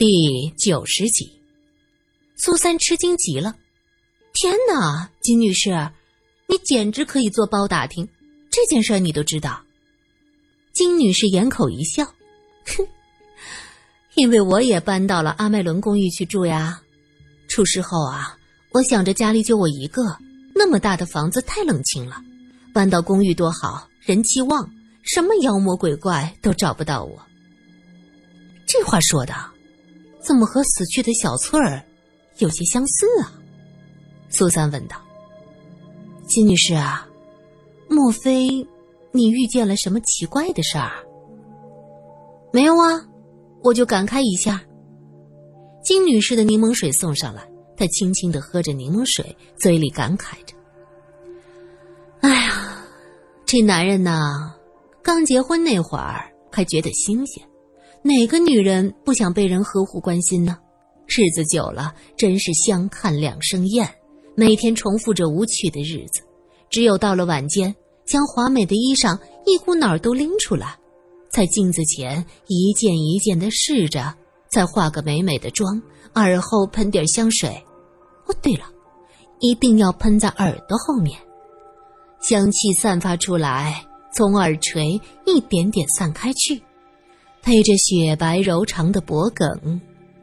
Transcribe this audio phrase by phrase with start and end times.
[0.00, 1.30] 第九十集，
[2.34, 3.54] 苏三吃惊极了。
[4.32, 5.90] 天哪，金女士，
[6.46, 8.08] 你简直可以做包打听，
[8.50, 9.62] 这件事你都知道。
[10.72, 12.02] 金女士掩口一笑，
[12.64, 12.88] 哼，
[14.14, 16.80] 因为我也搬到了阿麦伦公寓去住呀。
[17.46, 18.38] 出事后啊，
[18.70, 20.00] 我想着家里就我一个，
[20.54, 22.16] 那么大的房子太冷清了，
[22.72, 24.66] 搬到公寓多好，人气旺，
[25.02, 27.20] 什么妖魔鬼怪都找不到我。
[28.66, 29.34] 这话说的。
[30.20, 31.82] 怎么和死去的小翠儿
[32.38, 33.32] 有些相似啊？
[34.28, 34.96] 苏三问道。
[36.26, 37.08] 金女士啊，
[37.88, 38.64] 莫非
[39.10, 40.92] 你遇见了什么奇怪的事儿？
[42.52, 43.04] 没有啊，
[43.62, 44.62] 我就感慨一下。
[45.82, 50.54] 金女士的柠檬水送上来，她轻轻的喝着柠檬水，嘴里感慨着
[52.20, 52.84] ：“哎呀，
[53.44, 54.54] 这男人呐，
[55.02, 57.42] 刚结婚那会儿还觉得新鲜。”
[58.02, 60.56] 哪个女人不想被人呵护关心呢？
[61.06, 63.86] 日子久了，真是相看两生厌，
[64.34, 66.22] 每天重复着无趣的日子。
[66.70, 67.74] 只有到了晚间，
[68.06, 70.78] 将华美的衣裳一股脑儿都拎出来，
[71.30, 74.14] 在镜子前一件一件的试着，
[74.48, 75.82] 再化个美美的妆，
[76.14, 77.50] 耳后喷点香水。
[78.26, 78.64] 哦，对了，
[79.40, 81.18] 一定要喷在耳朵后面，
[82.22, 83.84] 香气散发出来，
[84.14, 86.62] 从耳垂一点点散开去。
[87.50, 89.80] 配着雪白柔长的脖颈，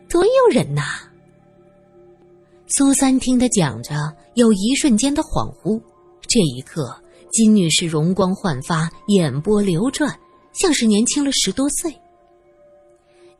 [0.08, 0.82] 多诱人呐！
[2.68, 3.94] 苏三听他讲着，
[4.36, 5.78] 有一瞬间的恍惚。
[6.22, 6.98] 这一刻，
[7.30, 10.18] 金女士容光焕发，眼波流转，
[10.54, 11.94] 像是年轻了十多岁。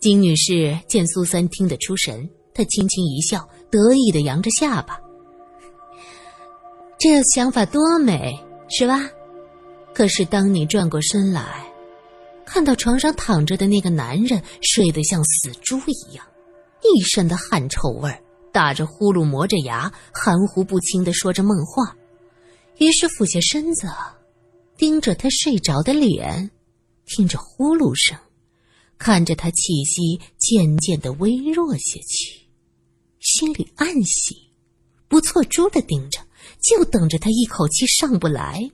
[0.02, 5.00] 金女士见苏三听得出神，她轻轻一笑，得意的扬着下巴
[7.00, 9.10] ：“这想法多美，是吧？
[9.94, 11.64] 可是当你转过身来……”
[12.48, 16.26] 看到床上躺着的那个男人睡得像死猪一样，
[16.82, 21.94] 一身的汗臭味儿，打着呼噜磨着牙，含糊不清的说着梦话。
[22.78, 23.88] 于是俯下身子，
[24.78, 26.50] 盯着他睡着的脸，
[27.06, 28.18] 听着呼噜声，
[28.98, 32.48] 看着他气息渐渐的微弱下去，
[33.20, 34.38] 心里暗喜，
[35.10, 36.22] 不错猪的盯着，
[36.62, 38.72] 就等着他一口气上不来。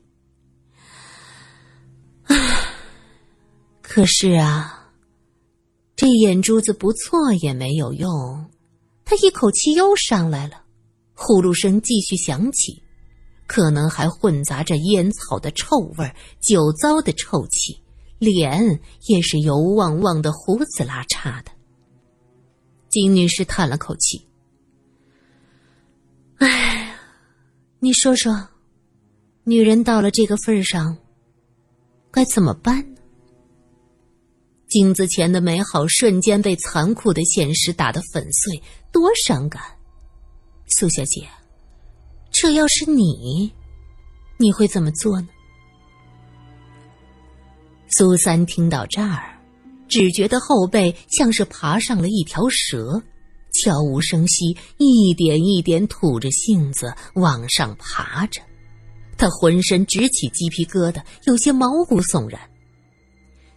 [3.94, 4.90] 可是啊，
[5.96, 8.50] 这眼珠子不错也没有用，
[9.06, 10.64] 他一口气又上来了，
[11.14, 12.82] 呼噜声继续响起，
[13.46, 17.80] 可能还混杂着烟草的臭味酒糟的臭气，
[18.18, 21.52] 脸也是油汪汪的，胡子拉碴的。
[22.90, 24.28] 金女士叹了口气
[26.42, 26.96] ：“哎，
[27.78, 28.48] 你说说，
[29.44, 30.98] 女人到了这个份上，
[32.10, 32.84] 该怎么办？”
[34.74, 38.60] 镜子前的美好瞬间被残酷的现实打得粉碎，
[38.92, 39.62] 多伤感！
[40.66, 41.28] 苏小姐，
[42.32, 43.54] 这要是你，
[44.40, 45.28] 你会怎么做呢？
[47.88, 49.40] 苏三听到这儿，
[49.88, 53.00] 只觉得后背像是爬上了一条蛇，
[53.62, 58.42] 悄无声息，一点一点吐着信子往上爬着，
[59.20, 62.42] 他浑身直起鸡皮疙瘩，有些毛骨悚然。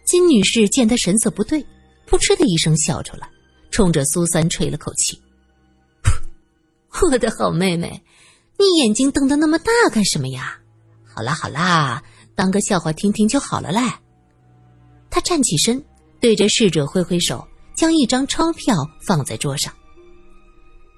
[0.07, 1.61] 金女士见他神色不对，
[2.05, 3.29] 扑哧的一声笑出来，
[3.71, 5.21] 冲着苏三吹了口气
[7.11, 8.01] ：“我的好妹妹，
[8.57, 10.59] 你眼睛瞪得那么大干什么呀？
[11.03, 12.01] 好啦好啦，
[12.35, 13.81] 当个笑话听听就好了嘞。”
[15.11, 15.83] 他站起身，
[16.21, 17.45] 对着侍者挥挥手，
[17.75, 18.75] 将一张钞票
[19.05, 19.73] 放在桌上：“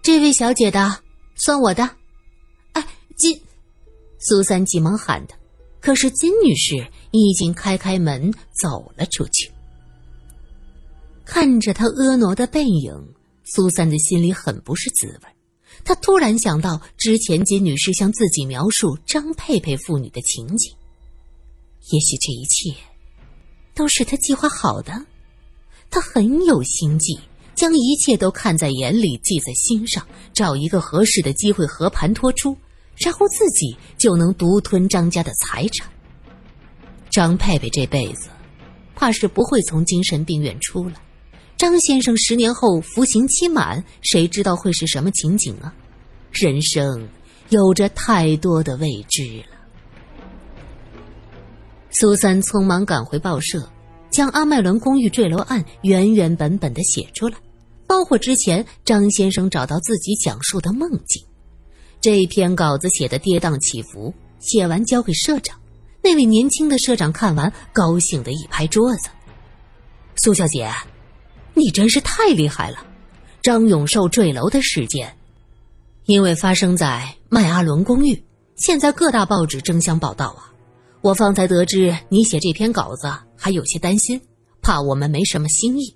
[0.03, 1.00] 这位小姐的，
[1.36, 1.90] 算我的。”
[2.74, 2.88] 哎，
[3.18, 3.41] 金，
[4.20, 5.39] 苏三急忙喊他。
[5.79, 6.75] 可是金女士
[7.12, 9.51] 已经开开门走了出去。
[11.25, 12.94] 看着她婀娜的背影，
[13.45, 15.29] 苏三的心里很不是滋味。
[15.85, 20.73] 他突然想到之前金女士向自己描述张佩佩父女的情景，
[21.91, 22.75] 也许这一切
[23.73, 25.06] 都是他计划好的。
[25.90, 27.17] 他很有心计，
[27.56, 32.55] 将一切都看在眼里，记在心上，找一个合适的机会和盘托出。
[32.99, 35.87] 然后自己就能独吞张家的财产。
[37.09, 38.29] 张佩佩这辈子，
[38.96, 40.96] 怕是不会从精神病院出来。
[41.57, 45.73] 张先生十年后服刑期满，谁知道会是什么情景啊？
[46.31, 47.09] 人生
[47.49, 49.57] 有着太多的未知了。
[51.90, 53.67] 苏三匆忙赶回报社，
[54.11, 57.37] 将阿麦伦公寓坠楼案原原本本的写出来，
[57.87, 61.25] 包括之前张先生找到自己讲述的梦境。
[62.01, 65.59] 这篇稿子写的跌宕起伏，写完交给社长。
[66.01, 69.09] 那位年轻的社长看完，高兴的一拍桌子
[70.23, 70.72] ：“苏小姐，
[71.53, 72.78] 你真是太厉害了！
[73.41, 75.13] 张永寿坠楼的事件，
[76.05, 78.23] 因为发生在麦阿伦公寓，
[78.55, 80.53] 现在各大报纸争相报道啊。
[81.01, 84.22] 我方才得知你写这篇稿子，还有些担心，
[84.61, 85.96] 怕我们没什么新意。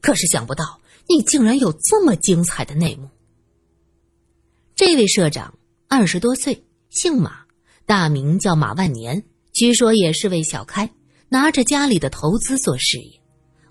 [0.00, 3.08] 可是想不到你竟然有这么精彩的内幕。
[4.80, 7.40] 这位社长二十多岁，姓马，
[7.84, 9.22] 大名叫马万年，
[9.52, 10.90] 据说也是位小开，
[11.28, 13.20] 拿着家里的投资做事业，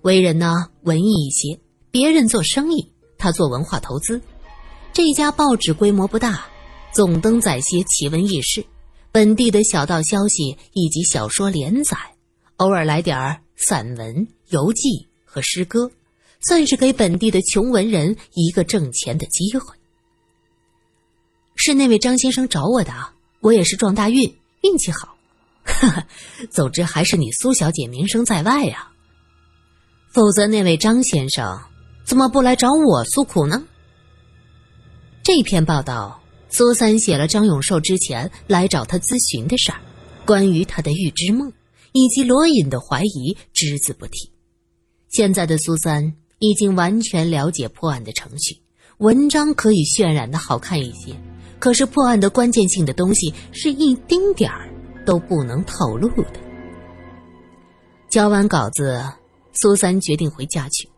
[0.02, 1.58] 为人呢文艺一些。
[1.90, 4.22] 别人做生意，他做文化投资。
[4.92, 6.46] 这家报纸规模不大，
[6.94, 8.64] 总登载些奇闻异事。
[9.10, 11.96] 本地的小道消息以及小说连载，
[12.58, 14.88] 偶尔来点儿散文、游记
[15.24, 15.90] 和诗歌，
[16.42, 19.74] 算是给本地的穷文人一个挣钱的机会。
[21.62, 25.14] 是那位张先生找我的啊，我也是撞大运，运气好。
[26.50, 28.88] 总之还是你苏小姐名声在外呀，
[30.10, 31.60] 否则那位张先生
[32.02, 33.62] 怎么不来找我诉苦呢？
[35.22, 36.18] 这篇报道。
[36.52, 39.78] 苏三写了张永寿之前来找他咨询的事儿，
[40.26, 41.52] 关于他的预知梦
[41.92, 44.32] 以及罗隐的怀疑，只字不提。
[45.10, 48.58] 现在的苏三已经完全了解破案的程序，
[48.98, 51.14] 文章可以渲染的好看一些，
[51.60, 54.68] 可是破案的关键性的东西是一丁点儿
[55.06, 56.40] 都不能透露的。
[58.08, 59.00] 交完稿子，
[59.52, 60.88] 苏三决定回家去。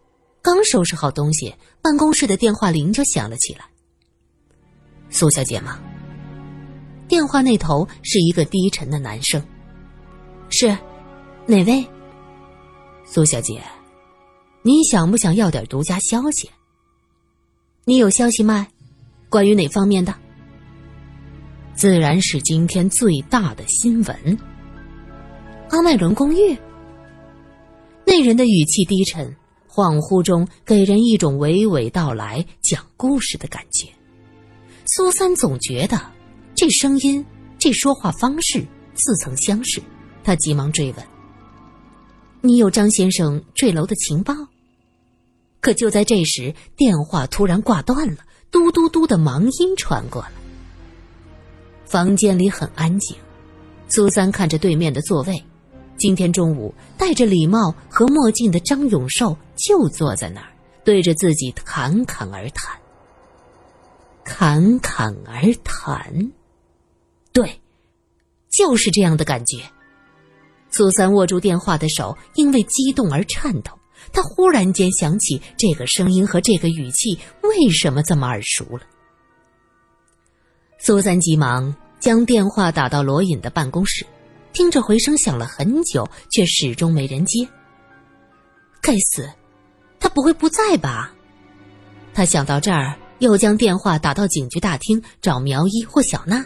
[0.41, 3.67] 刚收拾好东西，办公室的电话铃就响了起来。
[5.11, 5.79] 苏小姐吗？
[7.07, 9.43] 电话那头是一个低沉的男声。
[10.49, 10.69] 是，
[11.47, 11.85] 哪位？
[13.05, 13.63] 苏小姐，
[14.63, 16.49] 你想不想要点独家消息？
[17.85, 18.67] 你有消息卖？
[19.29, 20.15] 关于哪方面的？
[21.83, 24.39] 自然是今天最大的新闻。
[25.71, 26.57] 阿麦伦公寓。
[28.07, 29.35] 那人的语气低沉，
[29.69, 33.89] 恍惚中给人一种娓娓道来、讲故事的感觉。
[34.87, 36.01] 苏三总觉得
[36.55, 37.27] 这声音、
[37.59, 38.65] 这说话方式
[38.95, 39.83] 似曾相识，
[40.23, 41.05] 他急忙追问
[42.43, 44.33] ：“你有张先生坠楼的情报？”
[45.61, 48.19] 可就在这时，电话突然挂断了，
[48.53, 50.31] 嘟嘟嘟的忙音传过来。
[51.93, 53.15] 房间里很安静，
[53.87, 55.45] 苏三看着对面的座位，
[55.99, 60.49] 今天中午戴着礼帽和墨镜的张永寿就坐在那儿，
[60.85, 62.75] 对着自己侃侃而谈。
[64.25, 66.33] 侃侃而谈，
[67.31, 67.61] 对，
[68.49, 69.63] 就是这样的感觉。
[70.71, 73.79] 苏三握住电话的手因为激动而颤抖，
[74.15, 78.81] 他忽然间想起这个声音和这个语气为什么这么耳熟了。
[80.79, 81.73] 苏三急忙
[82.03, 84.05] 将电话打到罗隐的办公室，
[84.53, 87.49] 听着回声响了很久，却始终没人接。
[88.81, 89.31] 该死，
[90.01, 91.15] 他不会不在吧？
[92.13, 92.95] 他想到这儿。
[93.21, 96.45] 又将电话打到警局大厅找苗一或小娜。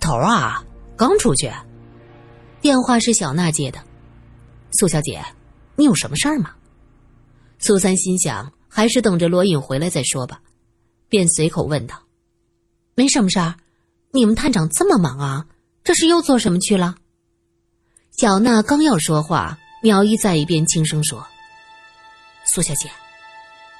[0.00, 0.64] 头儿啊，
[0.96, 1.50] 刚出去。
[2.60, 3.80] 电话是小娜接的。
[4.78, 5.20] 苏小姐，
[5.74, 6.54] 你有什么事儿吗？
[7.58, 10.40] 苏三心想，还是等着罗隐回来再说吧，
[11.08, 12.00] 便随口问道
[12.94, 13.56] ：“没什么事儿，
[14.16, 15.46] 你们探长这么忙啊，
[15.84, 16.96] 这是又做什么去了？”
[18.16, 21.26] 小娜刚要说话，苗一在一边轻声说
[22.52, 22.90] ：“苏小姐。”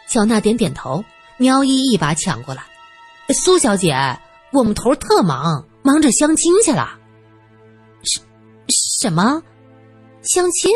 [0.06, 1.04] 小娜点点头。
[1.38, 2.62] 苗一一把抢过来，
[3.34, 4.18] 苏小姐，
[4.54, 6.98] 我们头特忙，忙着相亲去了。
[8.02, 8.22] 什
[9.02, 9.42] 什么？
[10.22, 10.70] 相亲？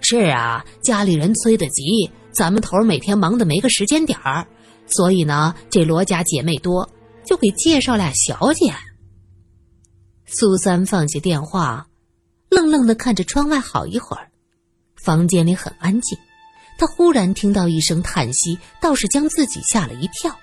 [0.00, 4.48] 是啊，家里人催得急，咱们头每天忙得没个时间点儿，
[4.86, 6.88] 所以呢，这罗家姐妹多，
[7.28, 8.74] 就给介绍俩小姐。
[10.24, 11.86] 苏三放下电话，
[12.48, 14.30] 愣愣的看着窗外好一会儿，
[14.96, 16.16] 房间里很安静。
[16.78, 20.34] 他忽然听到一声叹息，倒是将自己吓了一跳。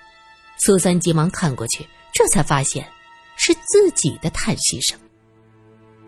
[0.58, 2.86] 苏三急忙看过去，这才发现
[3.36, 4.96] 是自己的叹息声。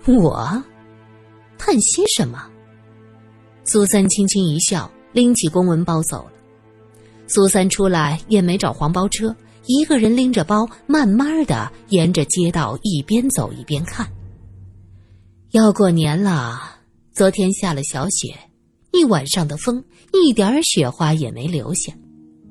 [0.06, 0.62] 我
[1.58, 2.48] 叹息什么？
[3.64, 6.32] 苏三轻轻一笑，拎起公文包走了。
[7.26, 9.34] 苏三出来也没找黄包车，
[9.68, 14.08] 一个人拎着包，慢慢的沿着街道一边走一边看。
[15.50, 16.58] 要过年了，
[17.12, 18.34] 昨天下了小雪。
[18.94, 19.84] 一晚上的风，
[20.14, 21.92] 一点雪花也没留下。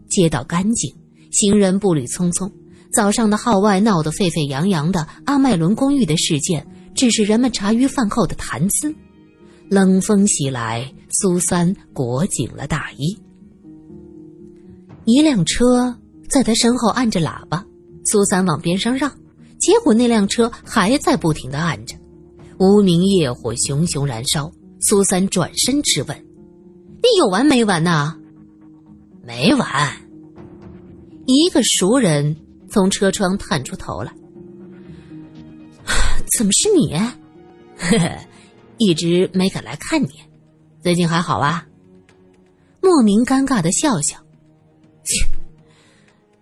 [0.07, 0.93] 街道干净，
[1.31, 2.51] 行人步履匆匆。
[2.93, 8.93] 早上的号外闹得沸沸扬扬的阿麦伦公寓的事件，只是人们茶余饭后的谈资。
[9.69, 13.17] 冷风袭来，苏三裹紧了大衣。
[15.05, 15.97] 一辆车
[16.29, 17.65] 在他身后按着喇叭，
[18.05, 19.09] 苏三往边上让，
[19.59, 21.95] 结果那辆车还在不停的按着。
[22.59, 26.17] 无名业火熊熊燃烧，苏三转身质问。
[26.17, 28.17] 你有完没完呐？
[29.23, 29.93] 没完。
[31.25, 32.35] 一个熟人
[32.69, 34.13] 从车窗探出头来
[36.37, 36.93] ：“怎么是你？
[37.77, 38.17] 呵呵，
[38.77, 40.09] 一直没敢来看你，
[40.81, 41.67] 最近还好吧？”
[42.81, 44.17] 莫名尴尬的笑笑
[45.03, 45.25] ：“切，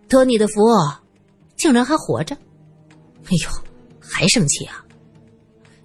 [0.07, 0.61] 托你的福，
[1.55, 2.35] 竟然还活着。
[3.25, 3.49] 哎呦，
[3.99, 4.83] 还生气啊？”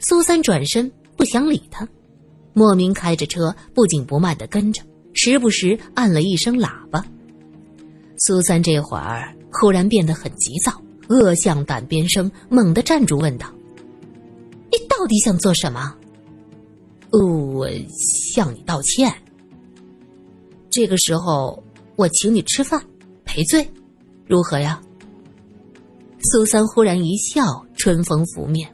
[0.01, 1.87] 苏三转身不想理他，
[2.53, 4.83] 莫名开着车不紧不慢的跟着，
[5.15, 7.05] 时不时按了一声喇叭。
[8.19, 10.73] 苏三这会儿忽然变得很急躁，
[11.09, 13.51] 恶向胆边生，猛地站住，问道
[14.71, 15.95] ：“你到底想做什么
[17.13, 17.69] ？”“我
[18.33, 19.13] 向你道歉。
[20.71, 21.63] 这个时候
[21.97, 22.81] 我请你吃饭
[23.25, 23.69] 赔罪，
[24.31, 24.81] 如何呀？”
[26.23, 28.73] 苏三忽然一笑，春风拂面。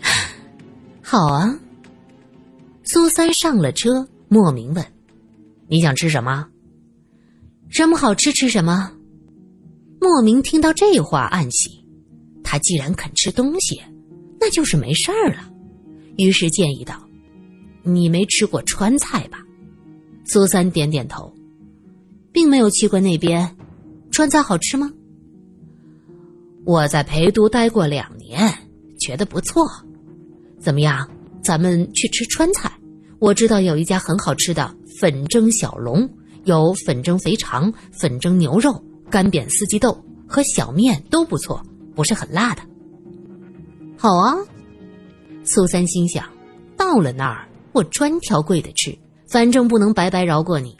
[1.02, 1.60] 好啊。
[2.84, 4.84] 苏三上了车，莫名问
[5.68, 6.48] ：“你想吃什么？
[7.68, 8.92] 什么好吃吃什么。”
[10.00, 11.84] 莫名听到这话暗喜，
[12.42, 13.80] 他既然肯吃东西，
[14.40, 15.52] 那就是没事儿了。
[16.16, 17.06] 于是建议道
[17.84, 19.38] ：“你没吃过川菜吧？”
[20.24, 21.32] 苏三点点头，
[22.32, 23.56] 并没有去过那边。
[24.20, 24.92] 川菜好吃吗？
[26.66, 28.52] 我在陪都待过两年，
[28.98, 29.66] 觉得不错。
[30.58, 31.08] 怎么样？
[31.42, 32.70] 咱们去吃川菜。
[33.18, 36.06] 我知道有一家很好吃的粉蒸小笼，
[36.44, 39.98] 有粉蒸肥肠、粉蒸牛肉、干煸四季豆
[40.28, 42.60] 和小面都不错，不是很辣的。
[43.96, 44.36] 好啊，
[45.44, 46.28] 苏三心想，
[46.76, 48.94] 到了那儿我专挑贵的吃，
[49.30, 50.76] 反正不能白白饶过你。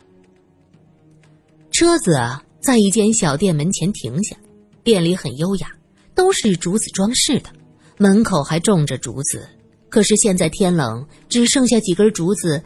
[1.71, 2.21] 车子
[2.61, 4.37] 在一间小店门前停下，
[4.85, 5.69] 店里很优雅，
[6.15, 7.51] 都是竹子装饰的，
[7.97, 9.49] 门口还种着竹子。
[9.89, 12.63] 可是现在天冷，只剩下几根竹子，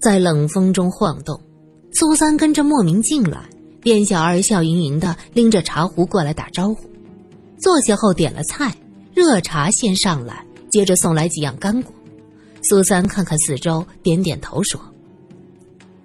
[0.00, 1.40] 在冷风中晃动。
[1.94, 3.48] 苏三跟着莫名进来，
[3.80, 6.90] 店小二笑盈盈的拎着茶壶过来打招呼。
[7.58, 8.74] 坐下后点了菜，
[9.14, 11.94] 热茶先上来，接着送来几样干果。
[12.62, 14.80] 苏三看看四周，点点头说：“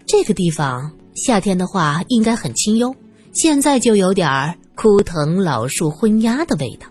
[0.06, 2.96] 这个地方夏天的话应该很清幽，
[3.38, 6.88] 现在就有点枯藤老树昏鸦的味道。”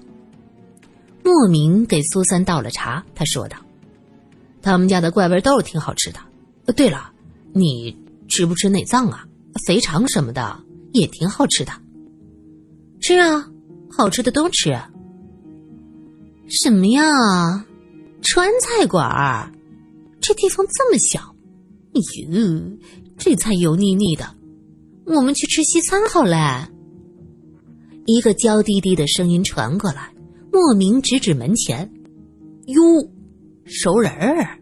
[1.25, 3.59] 莫名给苏三倒了茶，他说道
[4.63, 6.21] ：“他们家的怪味豆挺好吃的。
[6.75, 7.11] 对了，
[7.53, 7.97] 你
[8.29, 9.27] 吃不吃内脏啊？
[9.67, 10.57] 肥肠什么的
[10.93, 11.73] 也挺好吃的。
[13.01, 13.51] 吃啊，
[13.91, 14.79] 好吃的都吃。
[16.49, 17.03] 什么呀？
[18.23, 19.51] 川菜馆儿？
[20.21, 21.35] 这地方这么小，
[22.31, 22.79] 哟，
[23.19, 24.36] 这菜油腻腻的。
[25.07, 26.37] 我们去吃西餐好嘞。”
[28.05, 30.11] 一个娇滴滴的声音传过来。
[30.53, 31.93] 莫名指指门前，
[32.69, 32.83] 哟，
[33.67, 34.59] 熟人儿。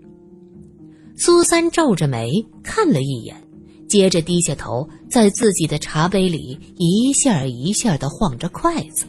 [1.17, 2.29] 苏三皱着眉
[2.65, 3.37] 看了一眼，
[3.89, 9.05] 接着低下头，在自己的茶杯里一下一下的晃着筷子，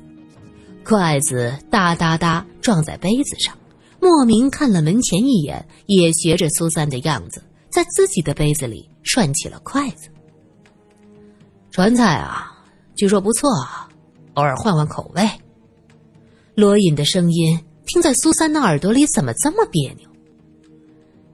[0.84, 3.58] 筷子哒哒哒撞在杯子上。
[4.00, 10.08] 莫名看了门前一眼，也学着苏三的样子，在自己的杯子里涮起了筷子。
[11.76, 12.56] 川菜啊，
[12.96, 13.50] 据说不错，
[14.36, 15.30] 偶尔换换口味。
[16.56, 20.08] 罗隐的声音听在苏三的耳朵里，怎么这么别扭？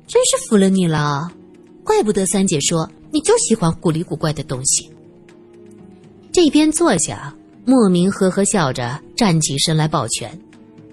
[0.08, 1.32] 真是服了你了，
[1.84, 4.90] 怪不得三姐说你就喜欢古里古怪的东西。
[6.32, 7.32] 这边坐下，
[7.64, 10.36] 莫名呵呵笑着站起身来抱拳：“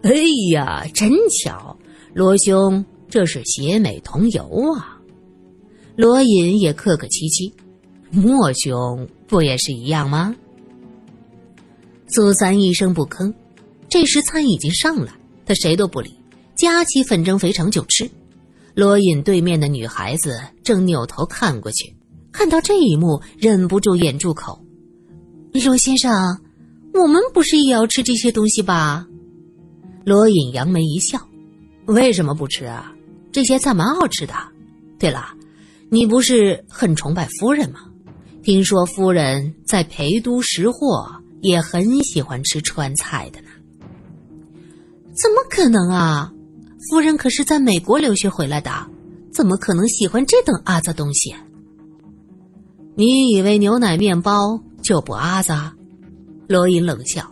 [0.05, 0.13] 哎
[0.53, 1.11] 呀，真
[1.43, 1.75] 巧，
[2.13, 5.01] 罗兄这是携美同游啊！”
[5.97, 7.51] 罗隐也客客气气
[8.13, 10.35] ：“莫兄不也是一样吗？”
[12.09, 13.33] 苏三一声不吭。
[13.91, 15.13] 这时餐已经上来，
[15.47, 16.15] 他谁都不理，
[16.55, 18.11] 夹起粉蒸肥肠就吃。
[18.75, 21.97] 罗隐对面的女孩子正扭头看过去，
[22.31, 24.63] 看到这一幕，忍不住掩住口
[25.53, 26.13] ：“罗先生，
[26.93, 29.07] 我们不是也要吃这些东西吧？”
[30.05, 31.19] 罗隐扬眉一笑
[31.87, 32.93] ：“为什么不吃啊？
[33.33, 34.35] 这些菜蛮好吃的。
[34.99, 35.35] 对了，
[35.91, 37.81] 你不是很崇拜夫人吗？
[38.49, 41.07] 听说夫人在陪都识货，
[41.43, 43.49] 也很喜欢吃川菜的呢。”
[45.13, 46.33] 怎么可能啊！
[46.89, 48.71] 夫人可是在美国留学回来的，
[49.31, 51.35] 怎么可能喜欢这等阿杂东西？
[52.95, 55.75] 你以为牛奶面包就不阿杂？
[56.49, 57.31] 罗隐冷笑：“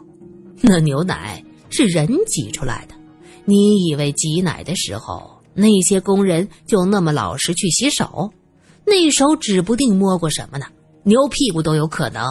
[0.60, 2.94] 那牛奶是人挤出来的，
[3.46, 8.30] 你以为挤奶的时候那些工人就那么老实去洗手？
[8.84, 10.66] 那手指不定摸过什么呢？
[11.06, 12.22] 牛屁股都有可能。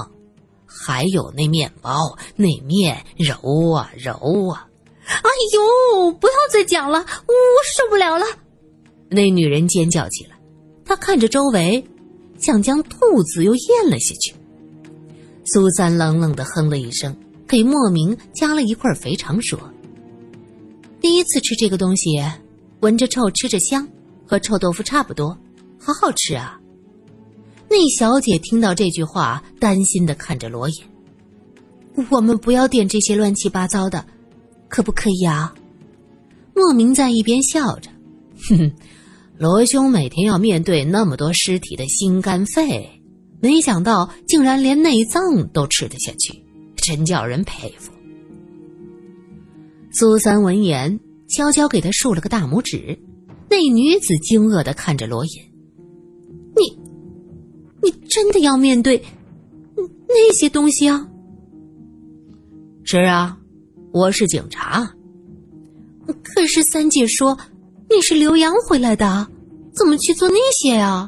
[0.67, 4.67] 还有那面包，那面揉啊揉啊。”
[5.08, 6.12] 哎呦！
[6.12, 7.34] 不要再讲了，我
[7.77, 8.25] 受不了了！
[9.08, 10.36] 那女人尖叫起来，
[10.84, 11.86] 她看着周围，
[12.39, 14.34] 想将兔子又咽了下去。
[15.46, 17.15] 苏三冷冷的哼了一声，
[17.48, 19.60] 给莫名加了一块肥肠，说
[21.00, 22.20] ：“第一次吃这个东西，
[22.79, 23.88] 闻着臭，吃着香，
[24.27, 25.38] 和臭豆腐差不多，
[25.79, 26.60] 好好吃啊。”
[27.69, 30.75] 那小姐听到这句话，担心的看着罗隐
[32.10, 34.05] ：“我们不要点这些乱七八糟的，
[34.69, 35.53] 可不可以啊？”
[36.55, 37.89] 莫名在一边笑着
[38.50, 38.72] ：“哼哼。”
[39.38, 42.89] 罗兄每天要面对那么多尸体的心肝肺，
[43.41, 46.41] 没想到竟然连内脏都吃得下去，
[46.77, 47.91] 真叫人佩服。
[49.91, 52.98] 苏三闻言，悄悄给他竖了个大拇指。
[53.50, 55.31] 那女子惊愕的看着罗隐：“，
[57.85, 59.01] 你真的要面对
[60.07, 61.07] 那些东西啊
[62.83, 63.37] ？”“是啊，
[63.93, 64.91] 我是警察。
[66.21, 67.37] ”“可是三姐说。”
[67.87, 69.27] 你是留洋回来的，
[69.75, 71.07] 怎么去做那些呀？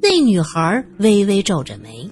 [0.00, 2.08] 那女孩微微皱着眉。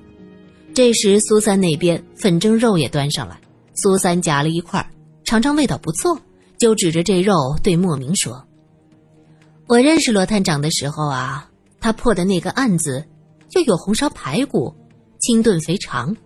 [0.74, 3.40] 这时，苏三那边粉蒸肉也端上来，
[3.76, 4.84] 苏三夹了一块，
[5.22, 6.18] 尝尝味道不错，
[6.58, 8.44] 就指着这肉对莫名说
[9.68, 13.04] ：“我认识罗探长的时候啊，他破的那个案子
[13.54, 14.74] 就有红烧排骨、
[15.20, 16.16] 清炖肥肠、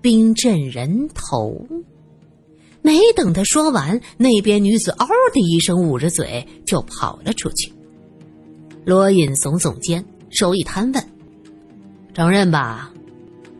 [0.00, 1.66] 冰镇人头。”
[2.80, 7.72] 没等他说完，那边女子嗷的一声，捂着嘴就跑了出去。
[8.84, 11.04] 罗隐耸耸肩，手一摊问
[12.14, 12.92] ：“承认吧，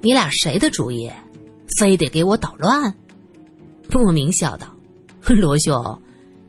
[0.00, 1.10] 你俩谁的主意？
[1.76, 2.94] 非得给我捣乱？”
[3.90, 4.68] 莫名笑道
[5.26, 6.00] ：“罗兄，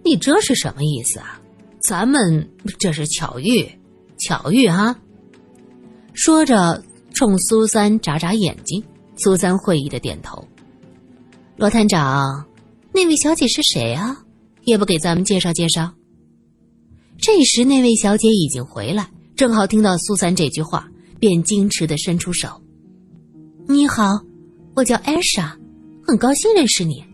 [0.06, 1.42] 你这是什么意思啊？
[1.80, 3.68] 咱们这是巧遇，
[4.20, 4.96] 巧遇哈。”
[6.18, 6.84] 说着，
[7.14, 8.84] 冲苏三眨眨眼睛。
[9.18, 10.44] 苏三会意的点头
[11.58, 12.44] ：“罗探长。”
[12.92, 14.18] 那位小姐是谁啊？
[14.64, 15.94] 也不给咱们介绍介绍。
[17.20, 22.50] 这时，那位小姐已经回来，正好听到苏三这句话，便矜持的伸出手
[23.70, 24.20] ：“你好，
[24.74, 25.56] 我叫艾莎，
[26.04, 27.06] 很高兴认识你。”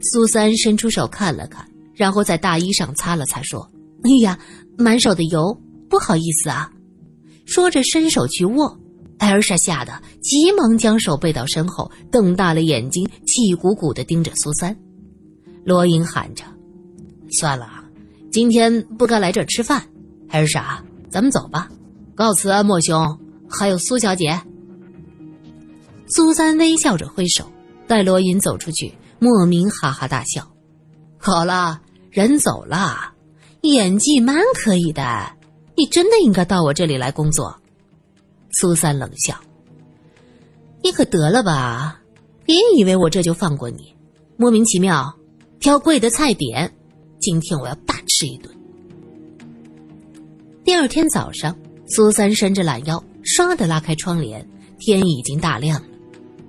[0.00, 3.70] 苏三伸出手看了看，然后在大衣上擦了擦，说
[4.02, 4.38] ：“哎呀，
[4.78, 6.72] 满手的油，不好意思啊。”
[7.48, 8.78] 说着伸手去握。
[9.16, 14.76] 艾尔莎吓得急忙将手背到身后，瞪大了眼睛，气鼓鼓的盯着苏三。
[15.64, 16.44] 罗英喊着
[17.32, 17.66] ：“算了，
[18.30, 19.82] 今天不该来这吃饭。
[20.28, 21.68] 艾尔莎，咱们走吧。
[22.14, 24.38] 告辞啊，莫兄，还有苏小姐。”
[26.14, 27.50] 苏三微笑着挥手，
[27.86, 28.92] 带罗隐走出去。
[29.18, 30.46] 莫名哈哈大笑
[31.18, 31.80] ：“好了，
[32.10, 33.14] 人走了，
[33.62, 35.32] 演技蛮可以的，
[35.78, 37.56] 你真的应该到我这里来工作。”
[38.50, 39.38] 苏三冷笑
[40.82, 42.02] ：“你可得了吧！
[42.44, 43.94] 别以为我这就放过你，
[44.36, 45.14] 莫名其妙，
[45.60, 46.74] 挑贵的菜点。
[47.20, 48.52] 今天我要大吃一顿。”
[50.64, 54.44] 第二天早上，苏三伸着懒腰，唰的拉开窗帘，
[54.78, 55.86] 天已经大亮了。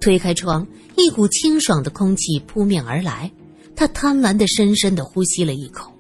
[0.02, 0.66] 推开窗，
[0.98, 3.32] 一股清爽的空气扑面而来，
[3.76, 5.92] 他贪婪的深深的呼吸了一口，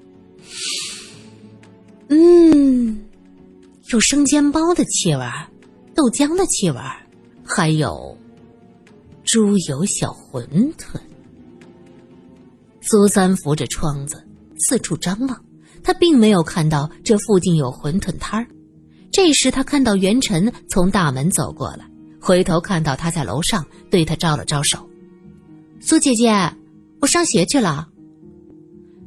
[2.08, 2.98] 嗯，
[3.91, 5.47] 有生煎包的气味儿。
[5.95, 6.78] 豆浆的气味
[7.43, 8.17] 还有
[9.23, 10.99] 猪油小馄饨。
[12.82, 14.25] 苏三扶着窗子
[14.60, 15.43] 四处张望，
[15.84, 18.47] 他并没有看到这附近有馄饨摊儿。
[19.12, 21.86] 这时，他看到袁晨从大门走过来，
[22.21, 24.88] 回头看到他在楼上，对他招了招手
[25.82, 26.32] ：“苏姐姐，
[27.02, 27.89] 我上学去了。”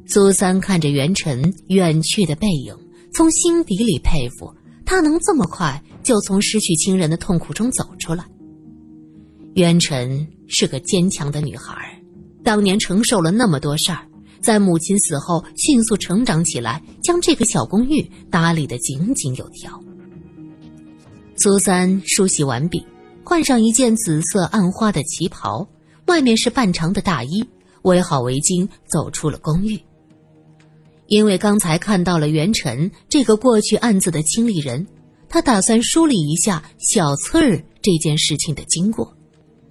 [0.05, 2.77] 苏三看着袁晨远去的背影，
[3.13, 4.53] 从心底里佩服
[4.85, 5.81] 他能这么快。
[6.03, 8.25] 就从失去亲人的痛苦中走出来。
[9.55, 11.73] 袁晨是个坚强的女孩，
[12.43, 14.05] 当年承受了那么多事儿，
[14.41, 19.81] 在母亲死后迅速成长起来，将这个小公寓打理得井井有条。
[21.37, 22.85] 苏三梳洗完毕，
[23.23, 25.65] 换上一件紫色暗花的旗袍，
[26.07, 27.41] 外面是半长的大衣，
[27.83, 29.79] 围好围巾，走出了公寓。
[31.13, 34.83] 因为刚才看到了袁晨这个过去案子的亲历人。
[35.29, 39.15] 他打算梳理一下小翠儿这件事情的经过，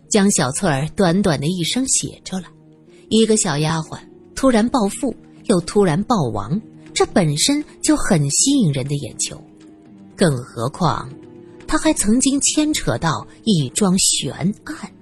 [0.09, 2.45] 将小翠儿短短的一生写出来。
[3.09, 3.99] 一个小丫鬟
[4.37, 5.15] 突然暴富
[5.47, 6.61] 又突然暴亡，
[6.95, 9.41] 这本身就很吸引人的眼球，
[10.17, 11.09] 更何况
[11.67, 14.93] 他还曾经牵扯到一桩悬案。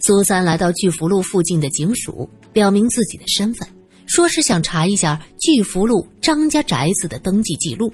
[0.00, 3.68] 苏三来到巨福路附近的警署，表明自己的身份，
[4.06, 7.92] 说是想查一下巨福路张家宅子的登记记录。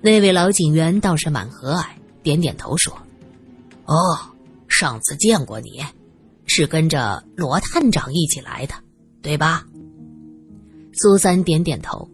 [0.00, 1.86] 那位老警员倒是蛮和蔼，
[2.22, 2.92] 点点头说
[3.86, 3.94] ：“哦，
[4.68, 5.82] 上次见过你，
[6.46, 8.74] 是跟着罗探长一起来的，
[9.22, 9.66] 对吧？”
[10.92, 12.08] 苏三点点头：“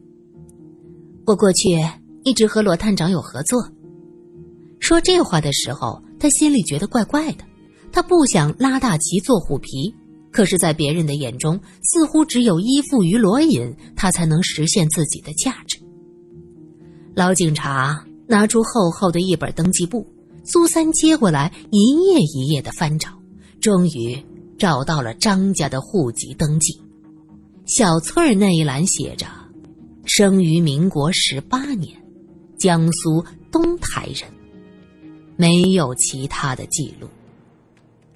[1.26, 1.68] 我过去
[2.24, 3.68] 一直和罗探长有合作，
[4.80, 7.44] 说这话的时候，他心里觉得怪怪的。
[7.92, 9.94] 他不想拉大旗做虎皮，
[10.32, 15.78] 可是，在别人的眼中，似乎只有依附于罗隐，他才能实现自己的价值。
[17.14, 20.06] 老警察拿出厚厚的一本登记簿，
[20.42, 23.10] 苏三接过来，一页一页的翻找，
[23.60, 24.18] 终于
[24.58, 26.80] 找到了张家的户籍登记。
[27.66, 29.26] 小翠儿那一栏写着
[30.06, 32.02] ：“生于民国十八年，
[32.58, 34.22] 江苏东台人。”
[35.36, 37.08] 没有其他的记录。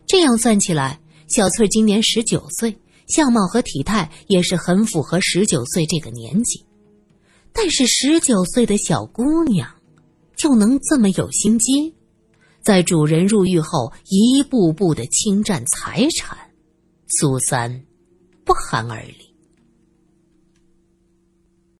[0.07, 6.65] 这样算起来，小翠今年十九岁，相貌和体态也是很符合十九岁这个年纪。
[7.53, 9.69] 但是十九岁的小姑娘，
[10.37, 11.93] 就能这么有心机，
[12.63, 16.37] 在主人入狱后一步步的侵占财产，
[17.09, 17.85] 苏三
[18.45, 19.26] 不寒而栗。